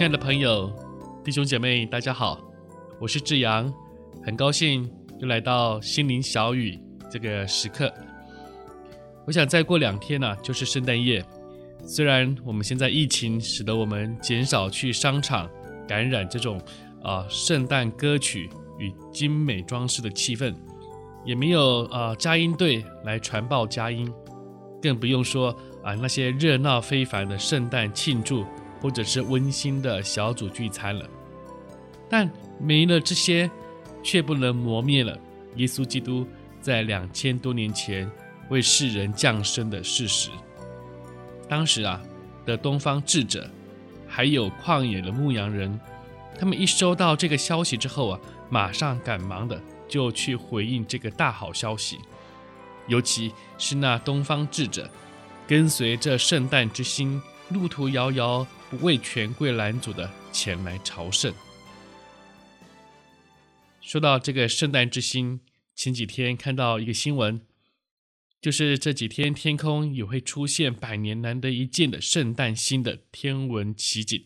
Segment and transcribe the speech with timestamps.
[0.00, 0.72] 亲爱的朋友、
[1.22, 2.40] 弟兄姐妹，大家好，
[2.98, 3.70] 我是志阳，
[4.24, 7.92] 很高兴又来到心灵小语这个时刻。
[9.26, 11.22] 我想再过两天呢、就是圣诞夜。
[11.84, 15.46] 虽然我们现在疫情使得我们减少去商场，
[15.86, 16.58] 感染这种
[17.02, 20.54] 啊、圣诞歌曲与精美装饰的气氛，
[21.26, 24.10] 也没有啊、呃、佳音队来传报佳音，
[24.80, 28.46] 更不用说啊、那些热闹非凡的圣诞庆祝
[28.80, 31.08] 或者是温馨的小组聚餐了。
[32.08, 33.50] 但没了这些，
[34.02, 35.18] 却不能磨灭了
[35.56, 36.26] 耶稣基督
[36.60, 38.10] 在两千多年前。
[38.50, 40.28] 为世人降生的事实。
[41.48, 42.02] 当时啊
[42.44, 43.48] 的东方智者，
[44.08, 45.78] 还有旷野的牧羊人，
[46.36, 52.00] 他们一收到这个消息之后啊，马上赶忙的就去回应这个大好消息。
[52.88, 54.90] 尤其是那东方智者，
[55.46, 61.34] 跟随着圣诞之星，路途遥遥，不畏权贵拦阻的前来朝圣。
[63.80, 65.40] 说到这个圣诞之星，
[65.74, 67.44] 前几天看到一个新闻。
[68.40, 74.24] 就是这几天，天空也会出现百年难得一见的圣诞星的天文奇景，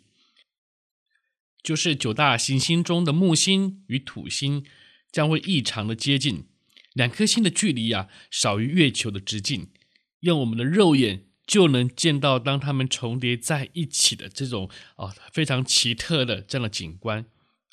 [1.63, 4.65] 就是九大行星中的木星与土星
[5.11, 6.47] 将会异常的接近，
[6.93, 9.73] 两颗星的距离啊少于月球的直径，
[10.21, 17.27] 用我们的肉眼就能见到当它们重叠在一起的这种啊非常奇特的这样的景观，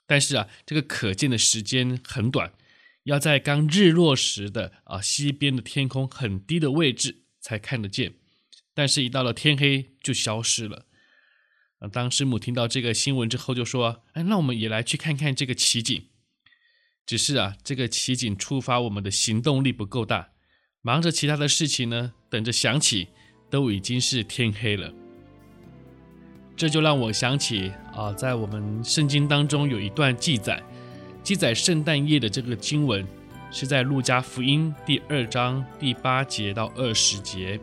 [0.05, 2.53] 但是啊这个可见的时间很短。
[3.05, 8.13] 要在刚日落时的啊西边的天空很低的位置才看得见，
[8.75, 10.85] 但是，一到了天黑就消失了。
[11.79, 16.09] 啊，当师母听到这个新闻之后，就说：“哎，那我们也来去看看这个奇景。”
[17.07, 20.29] 只是啊，这个奇景触发我们的行动力不够大，
[20.81, 23.07] 忙着其他的事情呢，等着想起
[23.51, 24.91] 都已经是天黑了。
[26.55, 30.61] 这就让我想起啊，在我们圣经当中有一段记载。
[31.21, 33.05] 记载圣诞夜的这个经文，
[33.51, 37.59] 是在路加福音第二章第八节到二十节。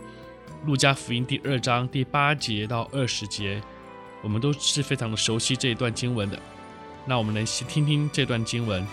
[0.67, 3.61] 路加福音第二章第八节到二十节，
[4.23, 6.39] 我们都是非常的熟悉这一段经文的。
[7.07, 8.87] 那我们来先听听这段经文。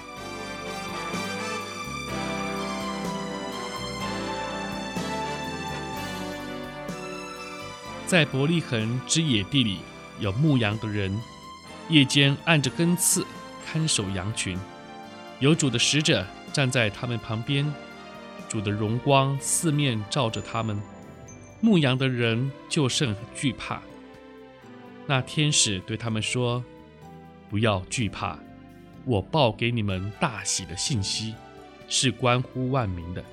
[8.08, 9.80] 在伯利恒之野地里，
[10.20, 11.20] 有牧羊的人，
[11.90, 13.26] 夜间按着根刺。
[13.68, 14.58] 看守羊群，
[15.40, 17.66] 有主的使者站在他们旁边，
[18.48, 20.80] 主的荣光四面照着他们，
[21.62, 23.82] 牧羊的人就甚惧怕。
[25.08, 26.64] 那天使对他们说
[27.50, 28.38] ：“不要惧怕，
[29.04, 31.34] 我报给你们大喜的信息，
[31.90, 33.26] 是关乎万民的。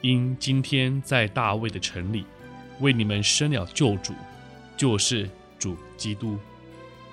[0.00, 2.24] 因今天在大卫的城里，
[2.80, 4.14] 为你们生了救主，
[4.76, 6.38] 就是主基督。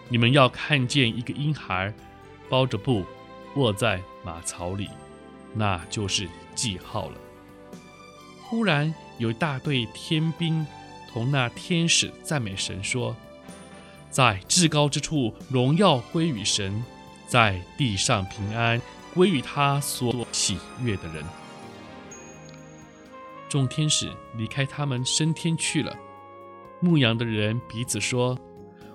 [0.09, 1.93] 你们要看见一个婴孩。”
[2.49, 3.05] 包着布，
[3.55, 4.89] 卧在马槽里，
[5.53, 7.15] 那就是记号了。
[8.41, 10.67] 忽然有一大队天兵
[11.09, 13.15] 同那天使赞美神说
[14.11, 16.83] ：“在至高之处荣耀归于神，
[17.25, 18.81] 在地上平安
[19.13, 21.23] 归于他所喜悦的人。”
[23.51, 25.93] 众天使离开他们升天去了。
[26.79, 28.39] 牧羊的人彼此说：“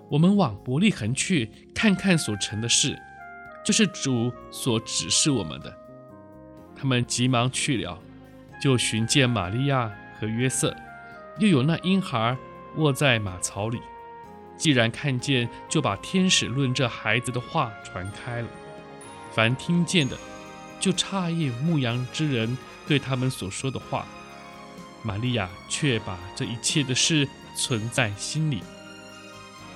[0.09, 2.99] 我们往伯利恒去，看看所成的事。”
[3.62, 5.77] 就是主所指示我们的，
[6.75, 7.99] 他们急忙去了，
[8.62, 10.75] 就寻见玛利亚和约瑟，
[11.38, 12.35] 又有那婴孩
[12.76, 13.79] 卧在马槽里。
[14.56, 18.49] 既然看见，就把天使论这孩子的话传开了。
[19.32, 20.17] 凡听见的，
[20.81, 22.56] 就诧异牧羊之人
[22.88, 24.06] 对他们所说的话。
[25.06, 28.61] 玛利亚却把这一切的事存在心里，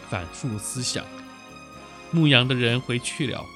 [0.08, 1.04] 反复思想。
[2.10, 3.46] 牧羊的人回去了。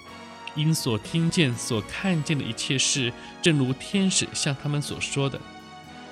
[0.54, 3.12] 因所听见、所看见的一切事，
[3.42, 5.40] 正如天使向他们所说的，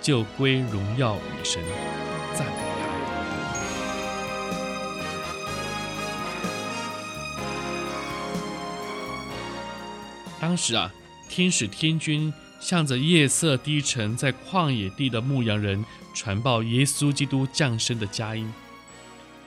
[0.00, 1.62] 就归荣耀与神，
[2.35, 2.82] 赞美他。
[10.41, 10.93] 当时啊，
[11.29, 18.50] 天使天军向着夜色低沉在旷野地的牧羊人传报耶稣基督降生的佳音。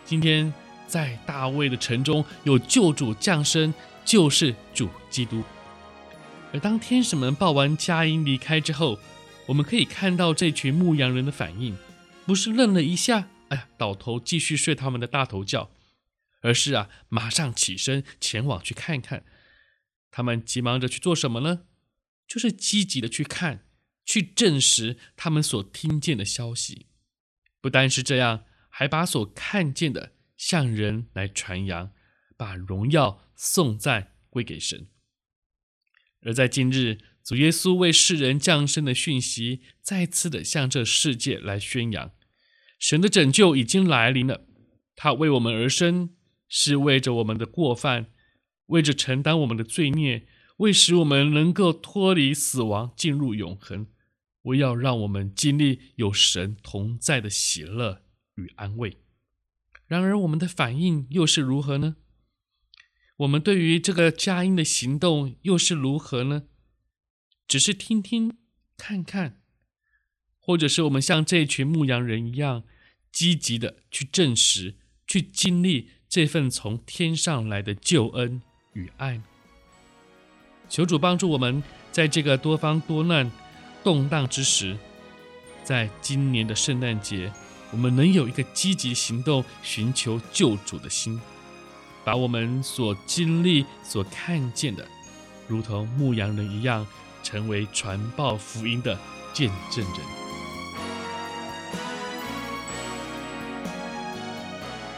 [0.04, 0.54] 今天
[0.86, 3.74] 在大卫的城中有救主降生，
[4.04, 5.42] 就是主基督。
[6.52, 9.00] 而当天使们报完佳音离开之后，
[9.46, 11.78] 我们可以看到这群牧羊人的反应，
[12.26, 15.70] 不是愣了一下，哎呀，倒头继续睡他们的大头觉，
[16.42, 19.24] 而是啊，马上起身前往去看看。
[20.12, 21.62] 他们急忙着去做什么呢？
[22.28, 23.68] 就是积极的去看，
[24.06, 26.88] 去证实他们所听见的消息。
[27.62, 28.46] 不单是这样。
[28.78, 31.94] 还把所看见的向人来传扬，
[32.36, 34.90] 把荣耀颂赞归给神。
[36.24, 42.12] 而在今日，主耶稣为世人降生的讯息，再次的向这世界来宣扬：
[42.78, 44.46] 神的拯救已经来临了。
[44.94, 46.14] 他为我们而生，
[46.50, 48.08] 是为着我们的过犯，
[48.66, 50.28] 为着承担我们的罪孽，
[50.58, 53.88] 为使我们能够脱离死亡，进入永恒，
[54.44, 58.06] 为要让我们经历有神同在的喜乐。
[58.38, 58.98] 与安慰。
[59.88, 61.96] 然而，我们的反应又是如何呢？
[63.16, 66.44] 我们对于这个佳音的行动又是如何呢？
[67.48, 68.38] 只是听听、
[68.76, 69.42] 看看，
[70.38, 72.66] 或者是我们像这群牧羊人一样，
[73.10, 74.76] 积极的去证实、
[75.08, 78.42] 去经历这份从天上来的救恩
[78.74, 79.22] 与爱。
[80.70, 83.32] 求主帮助我们，在这个多方多难、
[83.84, 84.78] 动荡之时，
[85.64, 87.32] 在今年的圣诞节。
[87.72, 91.20] 我们能有一个积极行动、寻求救主的心，
[92.06, 94.88] 把我们所经历、所看见的，
[95.48, 96.88] 如同牧羊人一样，
[97.22, 98.98] 成为传报福音的
[99.34, 99.96] 见证人。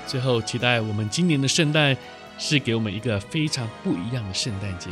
[0.06, 1.98] 最后，期待我们今年的圣诞
[2.38, 4.90] 是给我们一个非常不一样的圣诞节，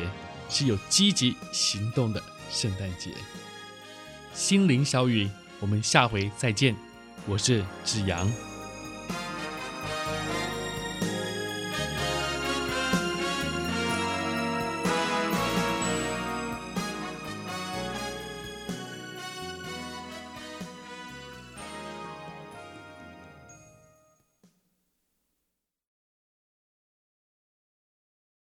[0.50, 2.22] 是有积极行动的
[2.52, 3.12] 圣诞节。
[4.34, 6.76] 心灵小雨，我们下回再见。
[7.28, 8.55] 我是子阳。